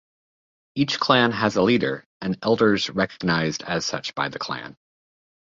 [0.73, 4.75] Each Clan has a Leader and Elders recognized as such by the Clan.